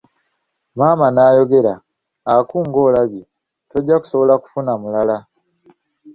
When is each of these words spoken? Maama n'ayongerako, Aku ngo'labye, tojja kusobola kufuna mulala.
Maama 0.77 1.07
n'ayongerako, 1.11 1.87
Aku 2.33 2.57
ngo'labye, 2.67 3.23
tojja 3.69 3.95
kusobola 4.01 4.33
kufuna 4.43 4.73
mulala. 4.81 5.17